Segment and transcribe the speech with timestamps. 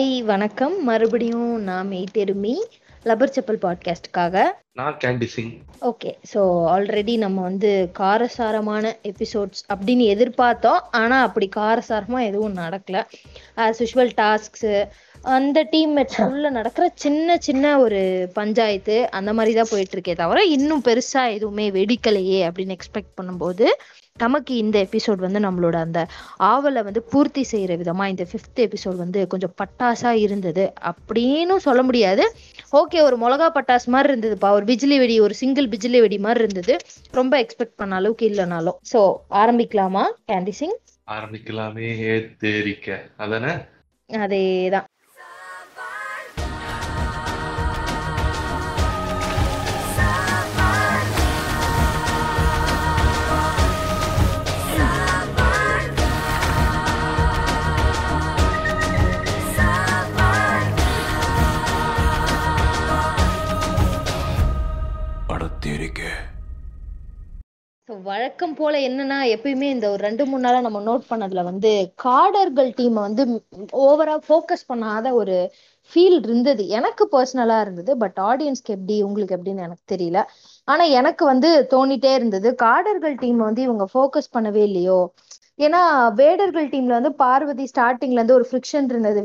[0.00, 0.82] Hi வணக்கம்.
[0.84, 2.54] மறுபடியும் நான் மெய்தெருமி
[3.04, 4.44] லபர் செப்பல் பாட்காஸ்டுக்காக
[4.80, 5.52] நான் பி சிங்
[5.90, 6.40] ஓகே ஸோ
[6.72, 7.70] ஆல்ரெடி நம்ம வந்து
[8.00, 10.80] காரசாரமான எபிசோட்ஸ் அப்படின்னு எதிர்பார்த்தோம்.
[11.00, 12.98] ஆனால் அப்படி காரசாரமாக எதுவும் நடக்கல.
[13.64, 14.74] ஆஸ் யூஷுவல் டாஸ்க்ஸு
[15.34, 15.94] அந்த டீம்
[16.26, 18.00] உள்ள நடக்கிற சின்ன சின்ன ஒரு
[18.34, 23.66] பஞ்சாயத்து அந்த மாதிரி தான் போயிட்டு இருக்கே தவிர இன்னும் பெருசா எதுவுமே வெடிக்கலையே அப்படின்னு எக்ஸ்பெக்ட் பண்ணும்போது
[24.16, 26.00] நமக்கு இந்த எபிசோட் வந்து நம்மளோட அந்த
[26.48, 32.24] ஆவலை வந்து பூர்த்தி செய்யற விதமா இந்த ஃபிஃப்த் எபிசோட் வந்து கொஞ்சம் பட்டாசா இருந்தது அப்படின்னு சொல்ல முடியாது.
[32.80, 36.76] ஓகே ஒரு மிளகா பட்டாசு மாதிரி இருந்ததுப்பா ஒரு பிஜிலி வெடி ஒரு சிங்கிள் பிஜிலி வெடி மாதிரி இருந்தது.
[37.10, 38.78] ரொம்ப எக்ஸ்பெக்ட் பண்ண அளவுக்கு இல்லைனாலும்.
[38.92, 40.78] ஸோ ஆரம்பிக்கலாமா கேண்டி சிங்
[41.10, 41.88] ஆரம்பிக்கலாமே
[42.38, 43.54] தெரிக்க அதானே?
[44.10, 44.86] அதேதான்.
[68.20, 71.70] வழக்கம் போல என்னன்னா எப்பயுமே இந்த ஒரு ரெண்டு மூணு நாளா நம்ம நோட் பண்ணதுல வந்து
[72.02, 73.22] காடர்கள் டீமை வந்து
[73.84, 75.36] ஓவரா ஃபோக்கஸ் பண்ணாத ஒரு
[75.92, 76.62] ஃபீல் இருந்தது.
[76.68, 80.18] எனக்கு பர்சனலா இருந்தது பட் ஆடியன்ஸ்க்கு எப்படி உங்களுக்கு எப்படின்னு எனக்கு தெரியல.
[80.68, 82.50] ஆனா எனக்கு வந்து தோணிட்டே இருந்தது.
[82.64, 85.00] காடர்கள் டீம் வந்து இவங்க ஃபோக்கஸ் பண்ணவே இல்லையோ?
[85.58, 85.80] ஏன்னா
[86.14, 89.22] வேடர்கள் டீம்ல வந்து பார்வதி ஸ்டார்டிங்ல இருந்து ஒரு ஃப்ரிக்ஷன் இருந்தது.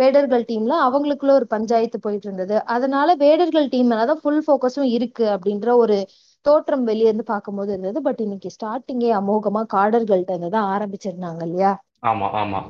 [0.00, 2.56] வேடர்கள் டீம்ல அவங்களுக்குள்ள ஒரு பஞ்சாயத்து போயிட்டு இருந்தது.
[2.74, 5.98] அதனால வேடர்கள் டீம் மேலதான் ஃபுல் ஃபோக்கஸும் இருக்கு அப்படின்ற ஒரு
[6.46, 7.98] தோற்றம் வெளியே இருந்து பார்க்கும்போது இருந்தது.
[8.06, 11.72] பட் இன்னைக்கு ஸ்டார்டிங்கே அமோகமா காடர்கள்ட்ட இருந்து தான் ஆரம்பிச்சிருந்தாங்க இல்லையா?
[12.10, 12.60] ஆமா ஆமா.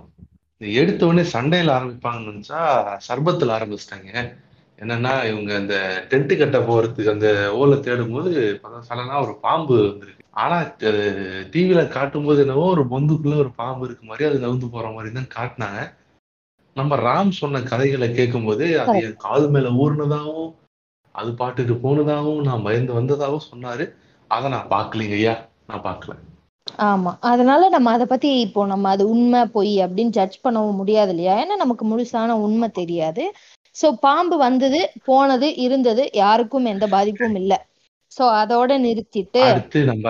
[0.61, 2.61] எடுத்த உடனே சண்டையில ஆரம்பிப்பாங்கன்னு நினைச்சா
[3.07, 4.11] சர்பத்துல ஆரம்பிச்சிட்டாங்க.
[4.79, 5.77] என்னன்னா இவங்க அந்த
[6.11, 7.29] டென்ட் கட்ட போறதுக்கு அந்த
[7.61, 8.31] ஓலை தேடும் போது
[8.89, 10.21] சடனா ஒரு பாம்பு வந்திருக்கு.
[10.43, 10.59] ஆனா
[11.55, 15.33] டிவில காட்டும் போது என்னவோ ஒரு பொந்துக்குள்ள ஒரு பாம்பு இருக்கு மாதிரி அது நவுந்து போற மாதிரி தான்
[15.37, 15.81] காட்டினாங்க.
[16.77, 20.53] நம்ம ராம் சொன்ன கதைகளை கேட்கும்போது அது என் காது மேல ஊர்னதாகவும்
[21.15, 23.85] அது பாட்டுக்கு போனதாகவும் நான் பயந்து வந்ததாகவும் சொன்னாரு.
[24.31, 25.35] அதை நான் பார்க்கலீங்க ஐயா.
[25.67, 26.13] நான் பார்க்கல.
[26.83, 27.19] ஆமா.
[27.21, 31.35] அதனால நம்ம அதை பத்தி இப்போ நம்ம அது உண்மை பொய் அப்படின்னு ஜட்ஜ் பண்ணவும் முடியாது இல்லையா?
[31.39, 33.25] ஏன்னா நமக்கு முழுசான உண்மை தெரியாது.
[33.77, 37.53] சோ பாம்பு வந்தது போனது இருந்தது யாருக்கும் எந்த பாதிப்பும் இல்ல.
[38.13, 40.07] சோ அதோட நிறுத்திட்டு அடுத்து நம்ம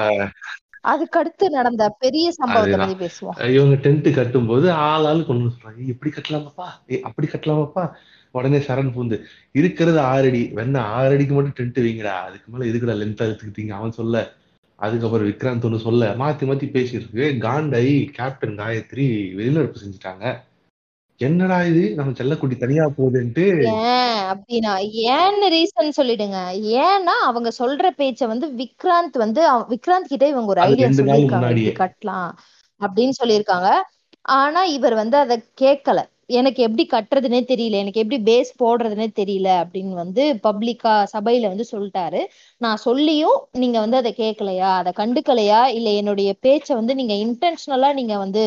[0.88, 2.78] அதுக்கடுத்து நடந்த பெரிய சம்பவத்தை.
[2.78, 3.50] பத்தி பேசுவோம்.
[3.50, 7.00] இவங்க டென்ட் கட்டும் போது ஆள் ஆளுக்கு ஒண்ணு சொல்றாங்க "ஏய், இப்படி கட்டலாமாப்பா?
[7.02, 7.90] அப்படி கட்டலாமாப்பா?
[8.30, 9.22] உடனே சரண் பூந்து
[9.52, 10.50] இருக்கிறது ஆறு அடி.
[10.54, 12.14] வேணா ஆறு அடிக்கு மட்டும் டென்ட் வைங்கடா.
[12.20, 13.68] அதுக்கு மேல எதுக்குடா லென்த் எடுத்துக்கிட்டீங்க?
[13.68, 14.32] அவன் சொல்ல
[14.76, 19.06] அதுக்கப்புறம் விக்ராந்த் ஒண்ணு சொல்ல மாத்தி மாத்தி பேசியிருக்கு காண்டை கேப்டன் காயத்ரி
[19.36, 20.24] வெளிநடப்பு செஞ்சுட்டாங்க.
[21.22, 21.82] என்னடா இது?
[21.94, 23.46] நம்ம செல்லக்குட்டி தனியா போகுதுன்ட்டு.
[23.64, 24.22] ஏன்?
[24.30, 24.72] அப்படின்னா
[25.10, 26.38] ஏன்னு ரீசன் சொல்லிடுங்க.
[26.80, 31.74] ஏன்னா அவங்க சொல்ற பேச்ச வந்து விக்ராந்த் வந்து விக்ராந்த் கிட்ட இவங்க ஒரு ஐடியா சொல்லியிருக்காங்க.
[31.82, 32.30] கட்டலாம்
[32.80, 33.70] அப்படின்னு சொல்லியிருக்காங்க.
[34.22, 36.00] ஆனா இவர் வந்து அதை கேட்கல.
[36.30, 37.78] எனக்கு எப்படி கட்டுறதுனே தெரியல.
[37.82, 42.20] எனக்கு எப்படி பேஸ் போடுறதுனே தெரியல அப்படின்னு வந்து பப்ளிக்கா சபையில வந்து சொல்லிட்டாரு.
[42.56, 44.70] நான் சொல்லியும் நீங்க வந்து அதை கேட்கலையா?
[44.80, 45.60] அதை கண்டுக்கலையா?
[45.66, 48.44] இல்ல என்னுடைய பேச்ச வந்து நீங்க இன்டென்ஷனலா நீங்க வந்து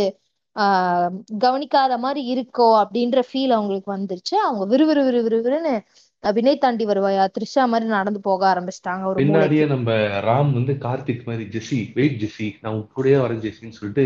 [1.37, 4.35] கவனிக்காத மாதிரி இருக்கோ அப்படின்ற ஃபீல் அவங்களுக்கு வந்துருச்சு.
[4.35, 5.79] அவங்க விறுவிறு விறுவிறுன்னு
[6.25, 7.27] வினய் தாண்டி வருவாயா?
[7.39, 9.27] த்ரிஷா மாதிரி நடந்து போக ஆரம்பிச்சிட்டாங்க ஒரு மூலைக்கு.
[9.27, 9.91] பின்னாடியே நம்ம
[10.27, 14.05] ராம் வந்து கார்த்திக் மாதிரி ஜெஸி வெயிட் ஜெஸி நான் கூடயே வரேன் ஜெஸின்னு சொல்லிட்டு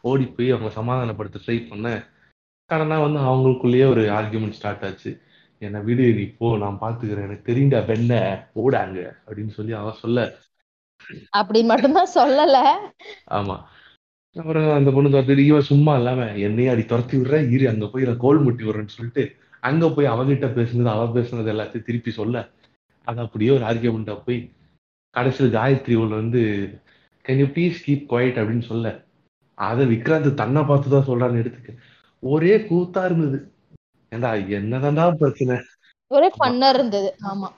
[0.00, 2.04] ஓடி போய் அவங்க சமாதானப்படுத்த ட்ரை பண்ணேன்
[2.66, 5.20] கடனா வந்து அவங்களுக்குள்ளேயே ஒரு ஆர்கியூமெண்ட் ஸ்டார்ட் ஆச்சு.
[5.58, 7.24] என்னை விடு நீ போ நான் பாத்துக்கிறேன்.
[7.24, 8.12] எனக்கு தெரியுண்டா பெண்ண
[8.54, 10.32] ஓடாங்க அப்படின்னு சொல்லி அவ சொல்ல.
[11.36, 12.76] அப்படின்னு மட்டும்தான் சொல்லல.
[13.30, 13.56] ஆமா.
[14.36, 18.16] அப்புறம் அந்த பொண்ணு துரத்திட்டு இவன் சும்மா இல்லாம என்னையே அடி துரத்தி விடுற இரு அங்க போய் நான்
[18.16, 19.24] கோல் முட்டி விடுறேன்னு சொல்லிட்டு
[19.60, 22.48] அங்க போய் அவகிட்ட பேசுனது அவ பேசுனது எல்லாத்தையும் திருப்பி சொல்ல.
[23.06, 24.38] அது அப்படியே ஒரு ஆர்கியூமெண்டா போய்
[25.14, 26.42] கடைசியில் காயத்ரி உள்ள வந்து
[27.24, 29.04] can you please keep quiet அப்படின்னு சொல்ல.
[29.58, 31.76] அதை விக்ராந்த் தன்னை பார்த்து தான் சொல்றான்னு எடுத்துக்க.
[32.22, 33.38] ஒரே கூத்தா இருந்தது.
[34.12, 35.56] ஏண்டா என்னதான்டா பிரச்சனை?
[36.10, 37.14] ஒரே பண்ணா இருந்தது.
[37.22, 37.48] ஆமா.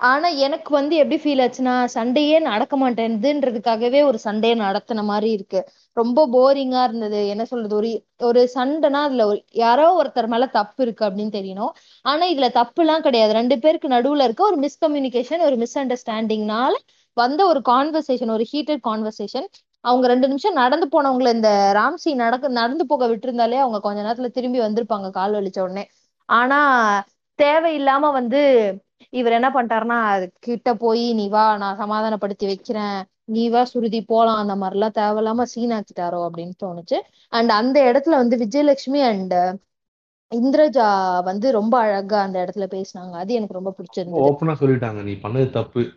[0.00, 5.60] ஆனா எனக்கு வந்து எப்படி ஃபீல் ஆச்சுன்னா சண்டையே நடக்க மாட்டேன்துன்றதுக்காகவே ஒரு சண்டையை நடத்தின மாதிரி இருக்கு.
[5.96, 7.28] ரொம்ப போரிங்கா இருந்தது.
[7.28, 7.74] என்ன சொல்றது?
[7.74, 11.72] ஒரு ஒரு சண்டைனா அதுல ஒரு யாரோ ஒருத்தர் மேல தப்பு இருக்கு அப்படின்னு தெரியணும்.
[12.04, 13.32] ஆனா இதுல தப்பு எல்லாம் கிடையாது.
[13.32, 16.74] ரெண்டு பேருக்கு நடுவுல இருக்க ஒரு மிஸ்கம்யூனிகேஷன் ஒரு மிஸ் அண்டர்ஸ்டாண்டிங்னால
[17.16, 19.46] வந்த ஒரு கான்வர்சேஷன் ஒரு ஹீட்டட் கான்வர்சேஷன்
[19.84, 24.60] அவங்க ரெண்டு நிமிஷம் நடந்து போனவங்கள இந்த ராம்சி நடக்க நடந்து போக விட்டுருந்தாலே அவங்க கொஞ்ச நேரத்துல திரும்பி
[24.60, 25.84] வந்திருப்பாங்க கால் வலிச்ச உடனே.
[26.28, 26.58] ஆனா
[27.38, 28.40] தேவையில்லாம வந்து
[29.10, 33.04] இவர் என்ன பண்ணிட்டாருன்னா அது கிட்ட போய் நீ வா நான் சமாதானப்படுத்தி வைக்கிறேன்.
[33.24, 34.48] நீ வா சுருதி போலாம்.
[34.48, 36.28] அந்த மாதிரிலாம் தேவையில்லாம சீன் ஆக்கிட்டாரோ?
[36.28, 36.94] அப்படின்னு தோணுச்சு.
[37.28, 39.34] அண்ட் அந்த இடத்துல வந்து விஜயலட்சுமி அண்ட்
[40.34, 43.10] இந்திரஜா வந்து ரொம்ப அழகா அந்த இடத்துல பேசினாங்க.
[43.10, 44.28] அது எனக்கு ரொம்ப பிடிச்சிருந்தது.
[44.28, 45.02] ஓப்பனா சொல்லிட்டாங்க.
[45.02, 45.92] நீ பண்ணது தப்பு.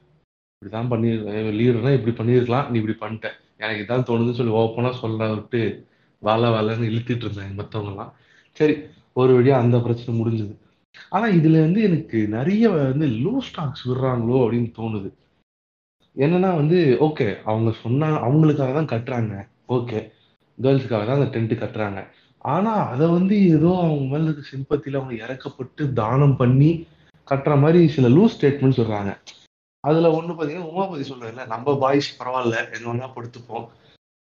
[0.62, 1.07] இப்படிதான் பண்ணி
[1.60, 3.30] லீடர்னா இப்படி பண்ணிருக்கலாம் நீ இப்படி பண்ணிட்ட.
[3.57, 5.88] எனக்கு இதான் தோணுதுன்னு சொல்லி ஓப்பனா சொல்ல விட்டு
[6.19, 8.13] வேலை வேலைன்னு இழுத்துட்டு இருந்தாங்க மத்தவங்க எல்லாம்
[8.51, 8.77] சரி
[9.13, 10.56] ஒரு வழியா அந்த பிரச்சனை முடிஞ்சது.
[11.09, 15.09] ஆனா இதுல வந்து எனக்கு நிறைய வந்து லூ ஸ்டாக்ஸ் விடுறாங்களோ அப்படின்னு தோணுது.
[16.15, 16.77] என்னன்னா வந்து
[17.07, 19.33] ஓகே அவங்க சொன்னா அவங்களுக்காக தான் கட்டுறாங்க.
[19.69, 19.99] ஓகே
[20.57, 22.01] கேர்ள்ஸுக்காக தான் அந்த டென்ட் கட்டுறாங்க.
[22.38, 26.71] ஆனா அதை வந்து ஏதோ அவங்க மேல இருக்க சிம்பத்தில அவங்க இறக்கப்பட்டு தானம் பண்ணி
[27.31, 29.13] கட்டுற மாதிரி சில லூஸ் ஸ்டேட்மெண்ட் சொல்றாங்க
[29.83, 33.67] அதுல ஒண்ணு பாத்தீங்கன்னா உமாபதி சொல்றதுல நம்ம பாய்ஸ் பரவாயில்ல எங்க வேணா படுத்துப்போம்.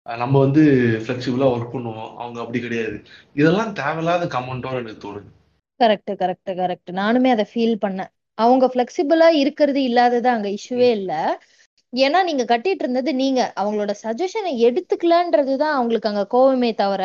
[0.06, 0.63] நம்ம வந்து
[1.04, 2.12] ஃப்ளெக்சிபிளா ஒர்க் பண்ணுவோம்.
[2.15, 2.98] அவங்க அப்படி கிடையாது.
[3.33, 5.30] இதெல்லாம் தேவையில்லாத கமெண்டோ எனக்கு தோணுது.
[5.84, 8.12] கரெக்ட் கரெக்ட் கரெக்ட் நானுமே அதை ஃபீல் பண்ணேன்.
[8.34, 11.14] அவங்க ஃபிளெக்சிபிளா இருக்கிறது இல்லாதது அங்க இஷ்யூவே இல்ல.
[11.94, 13.54] ஏன்னா நீங்க கட்டிட்டு இருந்தது நீங்க.
[13.60, 17.04] அவங்களோட சஜஷனை எடுத்துக்கலன்றதுதான் அவங்களுக்கு அங்க கோவமே தவிர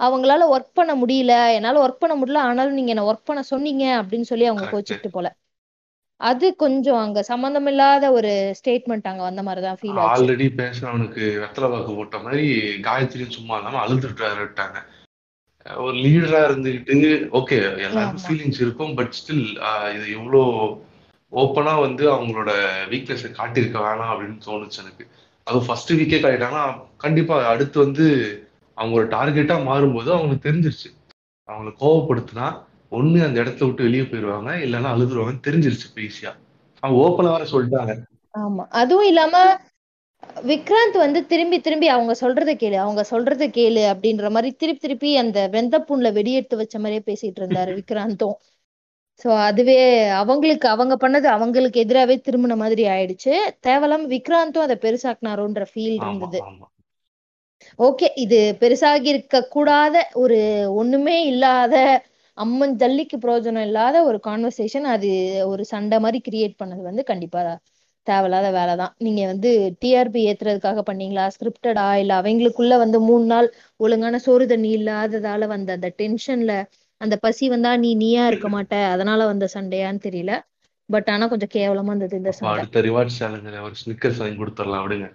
[0.00, 1.54] அவங்களால ஒர்க் பண்ண முடியல.
[1.54, 2.38] என்னால ஒர்க் பண்ண முடியல.
[2.38, 5.36] ஆனாலும் நீங்க என்ன ஒர்க் பண்ண சொன்னீங்க அப்படின்னு சொல்லி அவங்க கோச்சிக்கிட்டு போல.
[6.20, 10.24] அது கொஞ்சம் அங்க சம்பந்தம் இல்லாத ஒரு ஸ்டேட்மெண்ட் அங்க வந்த மாதிரிதான் ஃபீல் ஆச்சு.
[10.24, 12.46] ஆல்ரெடி பேசுறவனுக்கு வெத்தலை வாக்கு போட்ட மாதிரி
[12.82, 14.78] காயத்ரியும் சும்மா இல்லாம அழுதுட்டாருட்டாங்க
[15.66, 17.08] ஒரு லீடரா இருந்துகிட்டு
[17.38, 17.56] ஓகே
[17.86, 19.44] எல்லாருக்கும் ஃபீலிங்ஸ் இருக்கும் பட் ஸ்டில்
[19.96, 20.42] இது எவ்வளோ
[21.32, 22.50] ஓப்பனா வந்து அவங்களோட
[22.90, 25.04] வீக்னஸ் காட்டியிருக்க வேணாம் அப்படின்னு தோணுச்சு எனக்கு.
[25.46, 26.64] அது ஃபர்ஸ்ட் வீக்கே காட்டிட்டாங்கன்னா
[26.96, 28.06] கண்டிப்பா அடுத்து வந்து
[28.76, 30.88] அவங்களோட டார்கெட்டா மாறும்போது அவங்களுக்கு தெரிஞ்சிருச்சு.
[31.48, 32.46] அவங்கள கோவப்படுத்தினா
[32.92, 36.32] ஒண்ணு அந்த இடத்த விட்டு வெளியே போயிடுவாங்க இல்லைன்னா அழுதுருவாங்கன்னு தெரிஞ்சிருச்சு ஈஸியா
[36.82, 37.92] அவங்க ஓப்பனா வேற சொல்லிட்டாங்க.
[38.34, 38.64] ஆமா.
[38.80, 39.36] அதுவும் இல்லாம
[40.48, 45.38] விக்ராந்த் வந்து திரும்பி திரும்பி அவங்க சொல்றத கேளு அவங்க சொல்றத கேளு அப்படின்ற மாதிரி திருப்பி திருப்பி அந்த
[45.54, 48.36] வெந்தப்புண்ல வெடியெடுத்து வச்ச மாதிரியே பேசிட்டு இருந்தாரு விக்ராந்தும்.
[49.20, 49.76] சோ அதுவே
[50.20, 53.32] அவங்களுக்கு அவங்க பண்ணது அவங்களுக்கு எதிராவே திரும்பின மாதிரி ஆயிடுச்சு.
[53.66, 56.40] தேவையில்லாம விக்ராந்தும் அதை பெருசாக்குனாரோன்ற ஃபீல் இருந்தது.
[57.78, 60.38] ஓகே இது பெருசாகி இருக்க கூடாத ஒரு
[60.80, 61.74] ஒண்ணுமே இல்லாத
[62.38, 65.10] அம்மன் ஜல்லிக்கு பிரயோஜனம் இல்லாத ஒரு கான்வர்சேஷன் அது
[65.52, 67.42] ஒரு சண்டை மாதிரி கிரியேட் பண்ணது வந்து கண்டிப்பா
[68.10, 69.50] தேவையில்லாத வேலை தான் நீங்க வந்து
[69.82, 71.24] டிஆர்பி ஏத்துறதுக்காக பண்ணீங்களா?
[71.34, 73.48] ஸ்கிரிப்டடா இல்ல அவங்களுக்குள்ள வந்து மூணு நாள்
[73.80, 76.54] ஒழுங்கான சோறு தண்ணி இல்லாததால வந்த அந்த டென்ஷன்ல
[77.00, 78.76] அந்த பசி வந்தா நீ நீயா இருக்க மாட்ட.
[78.94, 80.32] அதனால வந்த சண்டையான்னு தெரியல.
[80.88, 82.52] பட் ஆனா கொஞ்சம் கேவலமா இருந்தது இந்த சண்டை.
[82.54, 85.08] அடுத்த ரிவார்ட் சேலஞ்சில் ஒரு ஸ்னிக்கர்ஸ் வாங்கி கொடுத்துடலாம் விடுங்க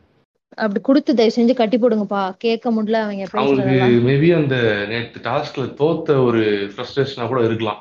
[0.57, 2.24] அப்படி கொடுத்து தயவு செஞ்சு கட்டி போடுங்கப்பா.
[2.44, 4.56] கேட்க முடியல அவங்க அவங்களுக்கு மேபி அந்த
[4.92, 6.42] நேற்று டாஸ்க்ல தோத்த ஒரு
[6.74, 7.80] ஃப்ரஸ்ட்ரேஷனா கூட இருக்கலாம்.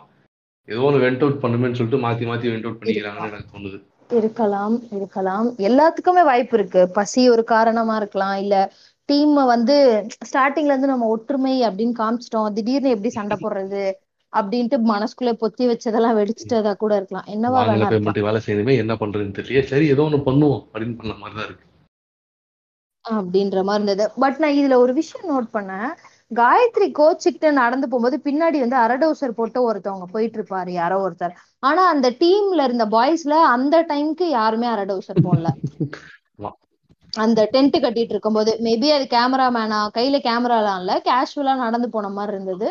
[0.69, 3.79] ஏதோ ஒன்று வெண்ட் அவுட் பண்ணுமேன்னு சொல்லிட்டு மாத்தி மாத்தி வெண்ட் அவுட் பண்ணிக்கிறாங்கன்னு எனக்கு தோணுது.
[4.21, 5.47] இருக்கலாம் இருக்கலாம்.
[5.69, 6.83] எல்லாத்துக்குமே வாய்ப்பு இருக்கு.
[6.99, 8.57] பசி ஒரு காரணமா இருக்கலாம் இல்ல
[9.09, 9.77] டீம் வந்து
[10.29, 12.53] ஸ்டார்டிங்ல இருந்து நம்ம ஒற்றுமை அப்படின்னு காமிச்சிட்டோம்.
[12.53, 13.85] திடீர்னு எப்படி சண்டை போடுறது
[14.33, 17.29] அப்படின்ட்டு மனசுக்குள்ள பொத்தி வச்சதெல்லாம் வெடிச்சிட்டதா கூட இருக்கலாம்.
[17.35, 19.65] என்னவா வேணா வேலை செய்யணுமே என்ன பண்றதுன்னு தெரியல.
[19.73, 21.67] சரி ஏதோ ஒன்று பண்ணுவோம் அப்படின்னு பண்ண மாதிரி தான் இருக்கு.
[23.05, 24.05] அப்படின்ற மாதிரி இருந்தது.
[24.23, 25.91] பட் நான் இதுல ஒரு விஷயம் நோட் பண்ணேன்.
[26.41, 31.35] காயத்ரி கோச்சுக்கிட்டு நடந்து போகும்போது பின்னாடி வந்து அரடோசர் போட்டு ஒருத்தவங்க போயிட்டு இருப்பாரு யாரோ ஒருத்தர்.
[31.69, 35.51] ஆனா அந்த டீம்ல இருந்த பாய்ஸ்ல அந்த டைம்க்கு யாருமே அரடோசர் போடல.
[37.13, 42.69] அந்த டென்ட் கட்டிட்டு இருக்கும்போது மேபி அது கேமராமேனா கையில கேமராலாம் இல்ல கேஷுவலா நடந்து போன மாதிரி இருந்தது.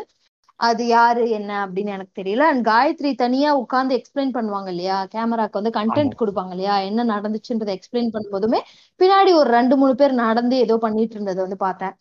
[0.59, 2.43] அது யாரு என்ன அப்படின்னு எனக்கு தெரியல.
[2.51, 4.97] அண்ட் காயத்ரி தனியா உட்கார்ந்து எக்ஸ்பிளைன் பண்ணுவாங்க இல்லையா?
[5.13, 6.75] கேமராக்கு வந்து கண்டென்ட் கொடுப்பாங்க இல்லையா?
[6.89, 8.59] என்ன நடந்துச்சுன்றதை எக்ஸ்பிளைன் பண்ணும்போதுமே
[8.99, 11.95] பின்னாடி ஒரு ரெண்டு மூணு பேர் நடந்து ஏதோ பண்ணிட்டு இருந்ததை வந்து பார்த்தேன்.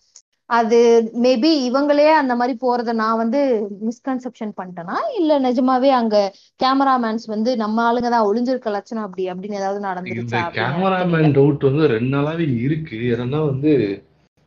[0.51, 0.79] அது
[1.25, 3.41] மேபி இவங்களே அந்த மாதிரி போறத நான் வந்து
[3.89, 4.97] மிஸ்கன்செப்ஷன் பண்ணிட்டேனா?
[5.19, 6.17] இல்ல நிஜமாவே அங்க
[6.61, 10.41] கேமராமேன்ஸ் வந்து நம்ம ஆளுங்க தான் ஒளிஞ்சிருக்க லட்சணம் அப்படி அப்படின்னு ஏதாவது நடந்துருச்சா?
[10.59, 12.99] கேமராமேன் டவுட் வந்து ரெண்டு நாளாவே இருக்கு.
[13.15, 13.73] என்னன்னா வந்து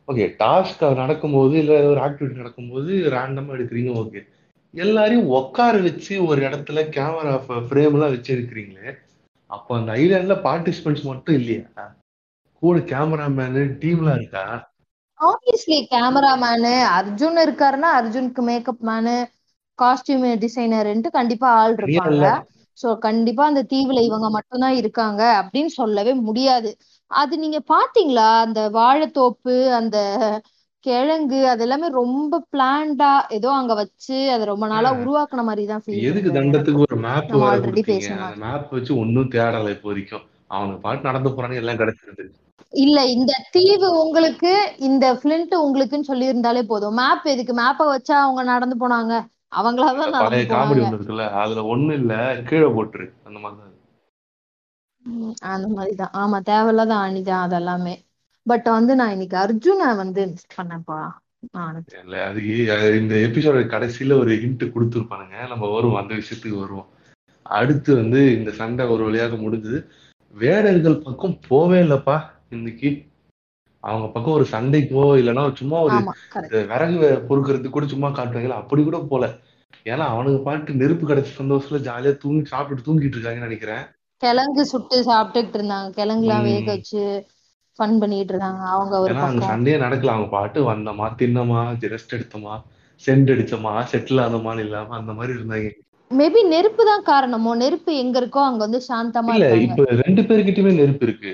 [0.08, 4.20] ஓகே டாஸ்க் நடக்கும்போது இல்ல ஒரு ஆக்டிவிட்டி நடக்கும்போது ரேண்டமா எடுக்கிறீங்க ஓகே
[4.74, 7.34] எல்லாரையும் உட்கார வச்சு ஒரு இடத்துல கேமரா
[7.66, 8.92] ஃப்ரேம் எல்லாம் வச்சு எடுக்கிறீங்களே
[9.50, 11.84] அப்போ அந்த ஐலாண்ட்ல பார்ட்டிசிபென்ட்ஸ் மட்டும் இல்லையா?
[12.62, 14.44] கூட கேமராமேனு டீம்லாம் இருக்கா?
[15.20, 19.16] ஆப்வியஸ்லி கேமராமேனு அர்ஜுன் இருக்காருன்னா அர்ஜுனுக்கு மேக்கப் மேனு
[19.78, 22.24] காஸ்டியூம் டிசைனர்ன்ட்டு கண்டிப்பா ஆள் இருப்பாங்க.
[22.78, 26.70] சோ கண்டிப்பா அந்த தீவுல இவங்க மட்டும்தான் இருக்காங்க அப்படின்னு சொல்லவே முடியாது.
[27.10, 28.28] அது நீங்க பாத்தீங்களா?
[28.44, 29.96] அந்த வாழைத்தோப்பு அந்த
[30.86, 33.96] கிழங்கு அது எல்லாமே ரொம்ப பிளான்டா ஏதோ அங்க வச்சு
[34.34, 37.82] அதை ரொம்ப நாளா உருவாக்குன மாதிரி தான் ஃபீல் எதுக்கு தண்டத்துக்கு ஒரு மேப் ஆல்ரெடி
[38.18, 42.24] அந்த மேப் வச்சு ஒன்னும் தேடலை இப்போ வரைக்கும் அவனுக்கு பாட்டு நடந்து போறானு எல்லாம் கிடைச்சிருது.
[42.74, 46.94] இல்ல இந்த தீவு உங்களுக்கு இந்த பிளிண்ட் உங்களுக்குன்னு சொல்லி இருந்தாலே போதும்.
[46.94, 47.52] மேப் எதுக்கு?
[47.52, 49.12] மேப்பை வச்சா அவங்க நடந்து போனாங்க.
[49.56, 51.24] அவங்களாதான் பழைய காமெடி ஒண்ணு இருக்குல்ல?
[51.42, 52.14] அதுல ஒண்ணும் இல்ல
[52.44, 53.06] கீழே போட்டுரு.
[53.24, 53.72] அந்த மாதிரிதான்
[55.44, 56.14] அந்த மாதிரிதான்.
[56.14, 57.94] ஆமா தேவையில்லாத அணிதான் அதெல்லாமே.
[58.46, 61.00] பட் வந்து நான் இன்னைக்கு அர்ஜுனை வந்து மிஸ் பண்ணேன்ப்பா
[61.52, 62.40] நான் இல்ல அது
[62.74, 65.48] அது இந்த எபிசோட கடைசியில ஒரு ஹிண்ட் கொடுத்துருப்பானுங்க.
[65.48, 66.88] நம்ம வருவோம் அந்த விஷயத்துக்கு வருவோம்.
[67.42, 69.78] அடுத்து வந்து இந்த சண்டை ஒரு வழியாக முடிஞ்சது.
[70.34, 72.16] வேடர்கள் பக்கம் போவே இல்லப்பா.
[72.54, 72.90] இன்னைக்கு
[73.84, 75.98] அவங்க பக்கம் ஒரு சண்டைக்கோ இல்லைன்னா சும்மா ஒரு
[76.70, 79.24] விறகு பொறுக்கிறதுக்கு கூட சும்மா காட்டுவாங்கல்ல அப்படி கூட போல.
[79.86, 83.84] ஏன்னா அவனுக்கு பாட்டு நெருப்பு கிடைச்ச சந்தோஷத்துல ஜாலியா தூங்கி சாப்பிட்டுட்டு தூங்கிட்டு இருக்காங்கன்னு நினைக்கிறேன்.
[84.22, 85.88] கிழங்கு சுட்டு சாப்பிட்டுட்டு இருந்தாங்க.
[85.96, 87.02] கிழங்குலாம் வேக வச்சு
[87.78, 88.62] ஃபன் பண்ணிட்டு இருந்தாங்க.
[88.74, 90.14] அவங்க ஒரு அங்க சண்டையே நடக்கல.
[90.14, 92.54] அவங்க பாட்டு வந்தோமா தின்னமா ரெஸ்ட் எடுத்தோமா
[93.02, 95.70] சென்ட் அடிச்சோமா செட்டில் ஆனோமான்னு இல்லாம அந்த மாதிரி இருந்தாங்க.
[96.10, 97.52] மேபி நெருப்பு தான் காரணமோ?
[97.56, 101.32] நெருப்பு எங்க இருக்கோ அங்க வந்து சாந்தமா இல்ல இப்ப ரெண்டு பேர்கிட்டயுமே நெருப்பு இருக்கு.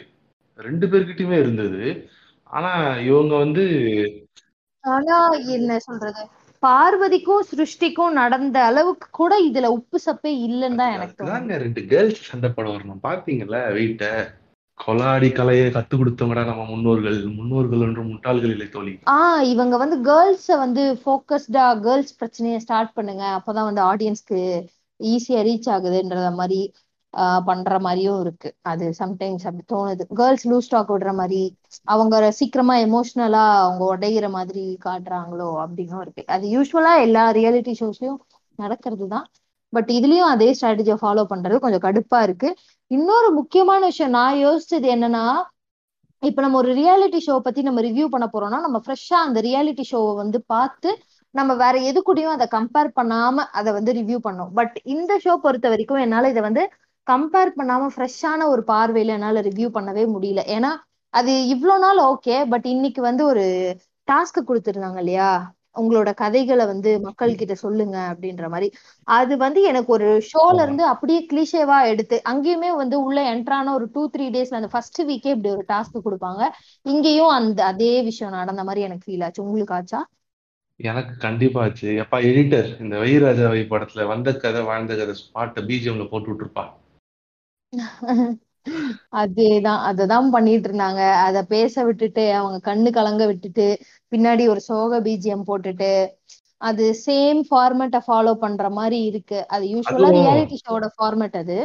[0.62, 2.11] ரெண்டு பேர்கிட்டயுமே இருந்தது.
[2.50, 3.64] ஆனா இவங்க வந்து
[4.85, 6.23] ஆனா என்ன சொல்றது?
[6.62, 12.73] பார்வதிக்கும் சிருஷ்டிக்கும் நடந்த அளவுக்கு கூட இதுல உப்பு சப்பே இல்லைன்னு தான் எனக்கு ரெண்டு கேர்ள்ஸ் சண்டை படம்
[12.73, 13.02] வரணும்.
[13.02, 14.05] பாத்தீங்கல்ல வெயிட்ட
[14.79, 17.26] கொலாடி கலையை கத்து கொடுத்தவங்கடா நம்ம முன்னோர்கள்.
[17.29, 18.93] முன்னோர்கள் என்று முட்டாள்கள் இல்லை தோழி.
[19.11, 23.25] ஆஹ் இவங்க வந்து கேர்ள்ஸ வந்து ஃபோக்கஸ்டா கேர்ள்ஸ் பிரச்சனையை ஸ்டார்ட் பண்ணுங்க.
[23.38, 24.40] அப்பதான் வந்து ஆடியன்ஸ்க்கு
[25.00, 26.61] ஈஸியா ரீச் ஆகுதுன்றத மாதிரி
[27.49, 28.49] பண்ற மாதிரியும் இருக்கு.
[28.62, 30.05] அது சம்டைம்ஸ் அப்படி தோணுது.
[30.19, 31.40] கேர்ள்ஸ் லூஸ் டாக் விடுற மாதிரி
[31.88, 36.25] அவங்க சீக்கிரமா எமோஷனலா அவங்க உடையிற மாதிரி காட்டுறாங்களோ அப்படின்னும் இருக்கு.
[36.29, 38.21] அது யூஸ்வலா எல்லா ரியாலிட்டி ஷோஸ்லயும்
[38.59, 39.26] நடக்கிறது தான்.
[39.73, 42.49] பட் இதுலயும் அதே ஸ்ட்ராட்டஜியை ஃபாலோ பண்றது கொஞ்சம் கடுப்பா இருக்கு.
[42.90, 45.25] இன்னொரு முக்கியமான விஷயம் நான் யோசிச்சது என்னன்னா
[46.23, 50.12] இப்ப நம்ம ஒரு ரியாலிட்டி ஷோ பத்தி நம்ம ரிவ்யூ பண்ண போறோம்னா நம்ம ஃப்ரெஷ்ஷா அந்த ரியாலிட்டி ஷோவை
[50.17, 50.90] வந்து பார்த்து
[51.35, 55.69] நம்ம வேற எது கூடயும் அதை கம்பேர் பண்ணாம அதை வந்து ரிவ்யூ பண்ணோம் பட் இந்த ஷோ பொறுத்த
[55.69, 56.64] வரைக்கும் என்னால இதை வந்து
[57.07, 60.42] கம்பேர் பண்ணாம ஃப்ரெஷ்ஷான ஒரு பார்வையில என்னால ரிவ்யூ பண்ணவே முடியல.
[60.49, 60.71] ஏன்னா
[61.14, 63.45] அது இவ்வளோ நாள் ஓகே பட் இன்னைக்கு வந்து ஒரு
[64.09, 65.30] டாஸ்க் கொடுத்துருந்தாங்க இல்லையா?
[65.76, 68.69] உங்களோட கதைகளை வந்து மக்கள் கிட்ட சொல்லுங்க அப்படின்ற மாதிரி.
[69.09, 70.62] அது வந்து எனக்கு ஒரு ஷோல.
[70.62, 75.35] இருந்து அப்படியே கிளிஷேவா எடுத்து அங்கேயுமே வந்து உள்ள என்ட்ரான ஒரு டூ த்ரீ டேஸ்ல அந்த ஃபர்ஸ்ட் வீக்கே
[75.37, 76.42] இப்படி ஒரு டாஸ்க் கொடுப்பாங்க.
[76.87, 79.42] இங்கேயும் அந்த அதே விஷயம் நடந்த மாதிரி எனக்கு ஃபீல் ஆச்சு.
[79.42, 80.00] உங்களுக்கு ஆச்சா?
[80.80, 81.88] எனக்கு கண்டிப்பா ஆச்சு.
[82.02, 86.64] எப்பா எடிட்டர் இந்த வைராஜாவை படத்துல வந்த கதை வாழ்ந்த கதை பாட்டை பிஜிஎம்ல போட்டு விட்டுருப்பா.
[89.20, 89.80] அதேதான்.
[89.90, 93.66] அததான் பண்ணிட்டு இருந்தாங்க அத பேச விட்டுட்டு அவங்க கண்ணு கலங்க விட்டுட்டு
[94.12, 95.92] பின்னாடி ஒரு சோக பிஜிஎம் போட்டுட்டு
[96.60, 99.38] அது சேம் ஃபார்மேட்டை ஃபாலோ பண்ற மாதிரி இருக்கு.
[99.48, 101.58] அது யூஸ்வலா ரியாலிட்டி ஷோட ஃபார்மேட் அது.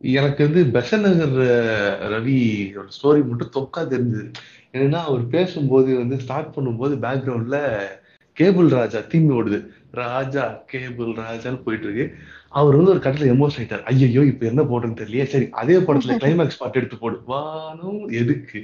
[0.00, 1.36] எனக்கு வந்து பெசநகர்
[2.14, 2.38] ரவி
[2.96, 4.26] ஸ்டோரி மட்டும் தொக்கா தெரிஞ்சது.
[4.74, 7.58] என்னன்னா அவர் பேசும்போது வந்து ஸ்டார்ட் பண்ணும்போது பேக்ரவுண்ட்ல
[8.36, 9.58] கேபிள் ராஜா தீம் ஓடுது.
[10.00, 12.06] ராஜா கேபிள் ராஜான்னு போயிட்டு இருக்கு
[12.56, 13.84] அவர் வந்து ஒரு கட்டத்துல எமோஷன் ஆயிட்டார்.
[13.90, 15.26] ஐயோ இப்ப என்ன போடுறதுன்னு தெரியலையே.
[15.32, 17.16] சரி அதே படத்துல கிளைமேக்ஸ் பாட்டு எடுத்து போடு.
[17.26, 18.60] வானம் எதுக்கு?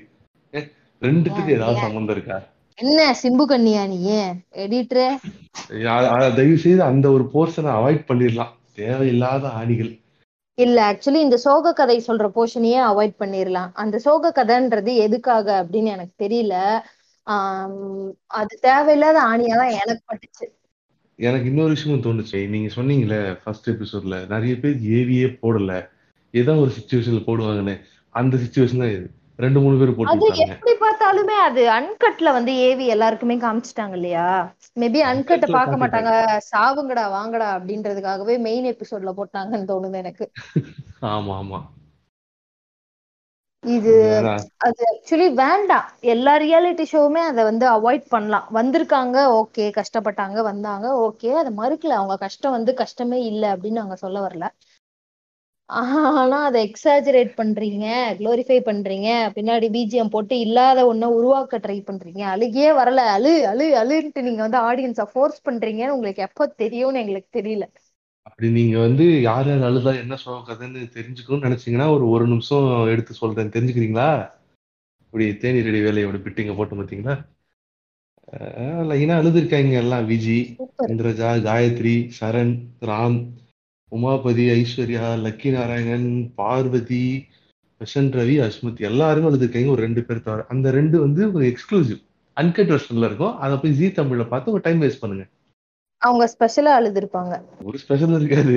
[1.02, 1.84] ரெண்டுத்துக்கு ஏதாவது ஏன்?
[1.84, 2.36] சம்மந்தம் இருக்கா?
[2.78, 3.98] என்ன சிம்பு கண்ணியா நீ
[4.62, 5.06] எடிட்டரு
[6.36, 8.52] தயவு செய்து அந்த ஒரு போர்ஷனை அவாய்ட் பண்ணிடலாம்.
[8.74, 9.90] தேவையில்லாத ஆணிகள்.
[10.58, 13.70] இல்ல ஆக்சுவலி இந்த சோக கதை சொல்ற போர்ஷனையே அவாய்ட் பண்ணிடலாம்?
[13.74, 16.54] அந்த சோக கதைன்றது எதுக்காக அப்படின்னு எனக்கு தெரியல.
[17.26, 20.46] ஆஹ் அது தேவையில்லாத ஆணியா தான் எனக்கு பட்டுச்சு.
[21.22, 22.38] எனக்கு இன்னொரு விஷயமும் தோணுச்சு.
[22.48, 25.72] நீங்க சொன்னீங்களே ஃபர்ஸ்ட் எபிசோட்ல நிறைய பேர் ஏவியே போடல.
[26.34, 27.74] ஏதோ ஒரு சுச்சுவேஷன்ல போடுவாங்கன்னு.
[28.14, 29.06] அந்த சுச்சுவேஷன் தான் இது.
[29.38, 34.26] ரெண்டு மூணு பேர் போட்டு எப்படி பார்த்தாலுமே அது அன்கட்ல வந்து ஏவி எல்லாருக்குமே காமிச்சிட்டாங்க இல்லையா?
[34.76, 36.10] மேபி அன்கட்ட பார்க்க மாட்டாங்க.
[36.50, 40.26] சாவுங்கடா வாங்கடா அப்படின்றதுக்காகவே மெயின் எபிசோட்ல போட்டாங்கன்னு தோணுது எனக்கு.
[41.12, 41.60] ஆமா ஆமா.
[43.64, 43.92] இது.
[44.58, 45.84] அது ஆக்சுவலி வேண்டாம்.
[46.12, 48.46] எல்லா ரியாலிட்டி ஷோவுமே அதை வந்து அவாய்ட் பண்ணலாம்.
[48.54, 51.96] வந்திருக்காங்க ஓகே கஷ்டப்பட்டாங்க வந்தாங்க ஓகே அதை மறுக்கல.
[52.00, 54.46] அவங்க கஷ்டம் வந்து கஷ்டமே இல்லை அப்படின்னு நாங்க சொல்ல வரல.
[55.70, 57.84] ஆனா அதை எக்ஸாஜரேட் பண்றீங்க
[58.18, 59.08] க்ளோரிஃபை பண்றீங்க.
[59.36, 62.22] பின்னாடி பிஜிஎம் போட்டு இல்லாத ஒண்ண உருவாக்க ட்ரை பண்றீங்க.
[62.34, 63.00] அழுகியே வரல.
[63.16, 67.66] அழு அழு அழுன்ட்டு நீங்க வந்து ஆடியன்ஸை ஃபோர்ஸ் பண்றீங்கன்னு உங்களுக்கு எப்போ தெரியும்னு எங்களுக்கு தெரியல.
[68.26, 73.12] அப்படி நீங்க வந்து யார் யார் அழுதா என்ன சொல்ல கதைன்னு தெரிஞ்சுக்கணும்னு நினைச்சீங்கன்னா ஒரு ஒரு நிமிஷம் எடுத்து
[73.14, 73.52] சொல்றேன்.
[73.56, 74.08] தெரிஞ்சுக்கிறீங்களா?
[75.04, 77.16] இப்படி தேனி ரெடி வேலையோட பிட்டிங்க போட்டு பார்த்தீங்களா
[78.90, 80.04] லைனா அழுதுருக்காங்க எல்லாம்.
[80.10, 80.36] விஜி
[80.92, 82.54] இந்திரஜா காயத்ரி சரண்
[82.90, 83.18] ராம்
[83.92, 87.06] உமாபதி ஐஸ்வர்யா லக்கி நாராயணன் பார்வதி
[87.80, 88.80] பிரசன்ட் ரவி அஸ்மத்.
[88.90, 90.46] எல்லாருமே எழுதிருக்காங்க ஒரு ரெண்டு பேர் தவிர.
[90.54, 92.00] அந்த ரெண்டு வந்து ஒரு எக்ஸ்க்ளூசிவ்
[92.36, 93.36] அன்கட் வெர்ஷன்ல இருக்கும்.
[93.44, 95.26] அதை போய் ஜி தமிழ்ல பார்த்து ஒரு டைம் வேஸ்ட் பண்ணுங்க.
[96.02, 97.34] அவங்க ஸ்பெஷலா அழுதுருப்பாங்க.
[97.68, 98.56] ஒரு ஸ்பெஷல் இருக்காது.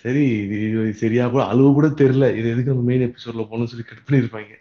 [0.00, 0.24] சரி
[0.66, 2.26] இது சரியா கூட அளவு கூட தெரியல.
[2.38, 4.54] இது எதுக்கு நம்ம மெயின் எபிசோட்ல போகணும்னு சொல்லி கட் பண்ணிருப்பாங்க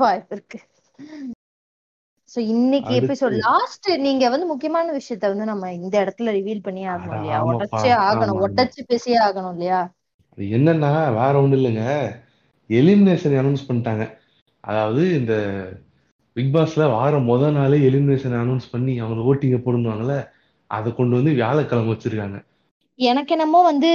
[0.00, 0.58] வாய்ப்பு இருக்கு.
[2.30, 7.16] சோ இன்னைக்கு எபிசோட் லாஸ்ட் நீங்க வந்து முக்கியமான விஷயத்த வந்து நம்ம இந்த இடத்துல ரிவீல் பண்ணியே ஆகணும்
[7.18, 7.38] இல்லையா?
[7.50, 8.40] உடச்சே ஆகணும்.
[8.46, 9.80] உடச்சு பேசியே ஆகணும் இல்லையா?
[10.32, 11.84] அது என்னன்னா வேற ஒண்ணும் இல்லைங்க.
[12.70, 14.04] எலிமினேஷன் அனௌன்ஸ் பண்ணிட்டாங்க.
[14.64, 15.34] அதாவது இந்த
[16.36, 20.16] பிக் பாஸ்ல வாரம் முத நாளே எலிமினேஷன் அனௌன்ஸ் பண்ணி அவங்க ஓட்டிங்க போடுவாங்கல்ல
[20.70, 22.38] அதை கொண்டு வந்து வியாழக்கிழமை வச்சிருக்காங்க.
[22.98, 23.88] எனக்கு என்னமோ வந்து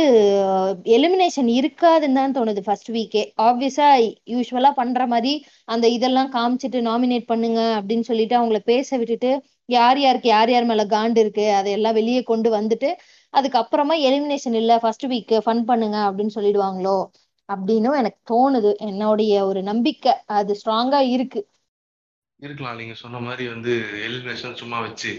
[0.85, 3.87] எலிமினேஷன் இருக்காதுன்னு தான் தோணுது ஃபர்ஸ்ட் வீக்கே ஆப்வியஸா
[4.29, 9.31] யூஸ்வலா பண்ற மாதிரி அந்த இதெல்லாம் காமிச்சிட்டு நாமினேட் பண்ணுங்க அப்படின்னு சொல்லிட்டு அவங்கள பேச விட்டுட்டு
[9.65, 12.91] யார் யாருக்கு யார் யார் மேல காண்டு இருக்கு அதையெல்லாம் வெளியே கொண்டு வந்துட்டு
[13.33, 16.97] அதுக்கப்புறமா எலிமினேஷன் இல்ல ஃபர்ஸ்ட் வீக் ஃபன் பண்ணுங்க அப்படின்னு சொல்லிடுவாங்களோ
[17.49, 18.71] அப்படின்னும் எனக்கு தோணுது.
[18.77, 20.13] என்னுடைய ஒரு நம்பிக்கை.
[20.25, 21.41] அது ஸ்ட்ராங்கா இருக்கு.
[22.39, 22.75] இருக்கலாம்.
[22.75, 23.73] நீங்க சொன்ன மாதிரி வந்து
[24.07, 25.11] எலிமினேஷன் சும்மா வச்சு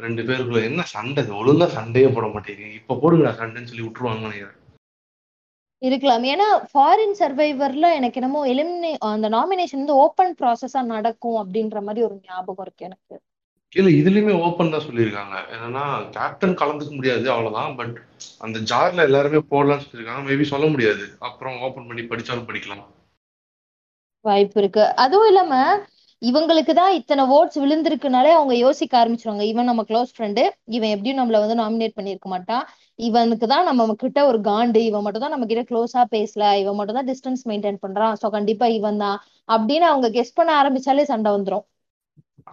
[0.00, 2.74] ரெண்டு பேருக்குள்ள என்ன சண்டை ஒழுங்கா சண்டையே போட மாட்டேங்குது.
[2.74, 4.58] இப்ப போடுங்கடா சண்டைன்னு சொல்லி விட்டுருவாங்கன்னு நினைக்கிறேன்.
[5.82, 6.22] இருக்கலாம்.
[6.22, 12.20] ஏன்னா ஃபாரின் சர்வைவர்ல எனக்கு என்னமோ எலிமினே அந்த நாமினேஷன் வந்து ஓப்பன் ப்ராசஸா நடக்கும் அப்படின்ற மாதிரி ஒரு
[12.22, 13.16] ஞாபகம் இருக்கு எனக்கு.
[13.72, 15.36] இல்ல இதுலயுமே ஓப்பன் தான் சொல்லியிருக்காங்க.
[15.54, 17.76] என்னன்னா கேப்டன் கலந்துக்க முடியாது அவ்வளவுதான்.
[17.76, 17.96] பட்
[18.38, 20.24] அந்த ஜார்ல எல்லாருமே போடலாம்னு சொல்லியிருக்காங்க.
[20.30, 21.04] மேபி சொல்ல முடியாது.
[21.18, 22.84] அப்புறம் ஓப்பன் பண்ணி படிச்சாலும் படிக்கலாம்.
[24.20, 24.94] வாய்ப்பு இருக்கு.
[24.96, 25.54] அதுவும் இல்லாம
[26.22, 29.44] இவங்களுக்கு தான் இத்தனை ஓட்ஸ் விழுந்திருக்குனாலே அவங்க யோசிக்க ஆரம்பிச்சிருவாங்க.
[29.52, 30.42] இவன் நம்ம க்ளோஸ் ஃப்ரெண்டு
[30.76, 32.64] இவன் எப்படியும் நம்மள வந்து நாமினேட் பண்ணியிருக்க மாட்டான்.
[33.08, 36.98] இவனுக்கு தான் நம்ம கிட்ட ஒரு காண்டு இவன் மட்டும் தான் நம்ம கிட்ட க்ளோஸா பேசல இவன் மட்டும்
[36.98, 38.14] தான் டிஸ்டன்ஸ் மெயின்டைன் பண்றான்.
[38.22, 39.18] சோ கண்டிப்பா இவன் தான்
[39.56, 41.66] அப்படின்னு அவங்க கெஸ் பண்ண ஆரம்பிச்சாலே சண்டை வந்துரும்.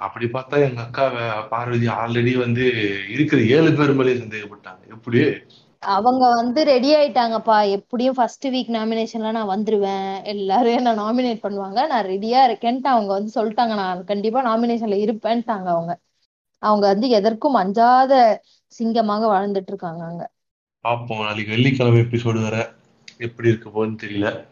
[0.08, 1.06] அப்படி பார்த்தா எங்க அக்கா
[1.54, 2.66] பார்வதி ஆல்ரெடி வந்து
[3.16, 4.82] இருக்கிற ஏழு பேர் மேலே சந்தேகப்பட்டாங்க.
[4.96, 5.22] எப்படி?
[5.80, 7.70] அவங்க வந்து ரெடி ஆயிட்டாங்கப்பா.
[7.70, 10.24] எப்படியும் ஃபர்ஸ்ட் வீக் நாமினேஷன்ல நான் வந்துருவேன்.
[10.24, 11.88] எல்லாரும் என்ன நாமினேட் பண்ணுவாங்க.
[11.88, 13.76] நான் ரெடியா இருக்கேன்ட்டு அவங்க வந்து சொல்லிட்டாங்க.
[13.76, 16.00] நான் கண்டிப்பா நாமினேஷன்ல இருப்பேன்ட்டாங்க அவங்க.
[16.58, 18.42] அவங்க வந்து எதற்கும் அஞ்சாத
[18.80, 20.32] சிங்கமாக வாழ்ந்துட்டு இருக்காங்க அங்க.
[20.82, 22.74] பார்ப்போம் நாளைக்கு வெள்ளிக்கிழமை எபிசோடு வேற
[23.18, 24.46] எப்படி இருக்க போகுதுன்னு தெரியல.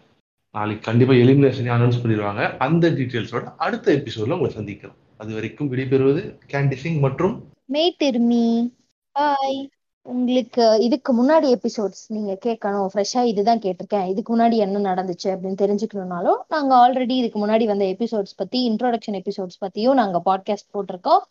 [0.52, 2.58] நாளைக்கு கண்டிப்பா எலிமினேஷனே அனௌன்ஸ் பண்ணிடுவாங்க.
[2.58, 8.76] அந்த டீட்டெயில்ஸோட அடுத்த எபிசோட்ல உங்களை சந்திக்கிறோம் அது வரைக்கும் விடைபெறுவது கேண்டி சிங் மற்றும் மேய் திருமி.
[9.12, 9.70] பாய்
[10.12, 12.88] உங்களுக்கு இதுக்கு முன்னாடி எபிசோட்ஸ் நீங்க கேட்கணும்.
[12.94, 14.06] ஃப்ரெஷ்ஷா இதுதான் கேட்டிருக்கேன்.
[14.08, 19.60] இதுக்கு முன்னாடி என்ன நடந்துச்சு அப்படின்னு தெரிஞ்சுக்கணும்னாலும் நாங்க ஆல்ரெடி இதுக்கு முன்னாடி வந்த எபிசோட்ஸ் பத்தி இன்ட்ரோடக்ஷன் எபிசோட்ஸ்
[19.66, 21.24] பத்தியும் நாங்க பாட்காஸ்ட் போட்டிருக்கோம்.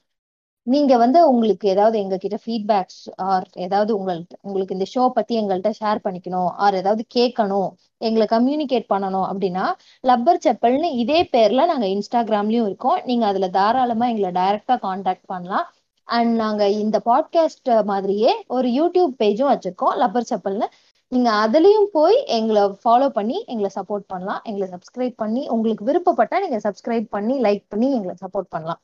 [0.67, 5.73] நீங்க வந்து உங்களுக்கு ஏதாவது எங்க கிட்ட ஃபீட்பேக்ஸ் ஆர் ஏதாவது உங்கள்கிட்ட உங்களுக்கு இந்த ஷோ பத்தி எங்கள்கிட்ட
[5.81, 9.67] ஷேர் பண்ணிக்கணும் ஆர் ஏதாவது கேட்கணும் எங்களை கம்யூனிகேட் பண்ணணும் அப்படின்னா
[10.03, 13.01] லப்பர் செப்பல்னு இதே பேர்ல நாங்க இன்ஸ்டாகிராம்லயும் இருக்கோம்.
[13.05, 15.67] நீங்க அதுல தாராளமா எங்களை டைரக்டா காண்டாக்ட் பண்ணலாம்.
[16.09, 20.69] அண்ட் நாங்க இந்த பாட்காஸ்ட் மாதிரியே ஒரு யூடியூப் பேஜும் வச்சிருக்கோம் லப்பர் செப்பல்னு
[21.13, 24.41] நீங்க அதுலயும் போய் எங்களை ஃபாலோ பண்ணி எங்களை சப்போர்ட் பண்ணலாம்.
[24.45, 28.81] எங்களை சப்ஸ்கிரைப் பண்ணி உங்களுக்கு விருப்பப்பட்டா நீங்க சப்ஸ்கிரைப் பண்ணி லைக் பண்ணி எங்களை சப்போர்ட் பண்ணலாம்.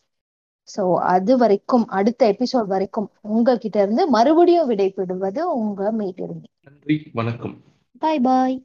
[0.69, 7.57] சோ அது வரைக்கும் அடுத்த எபிசோட் வரைக்கும் உங்ககிட்ட இருந்து மறுபடியும் விடைபெறுவது உங்க மீட்டிருங்க நன்றி வணக்கம்.
[7.99, 8.57] பாய் பாய்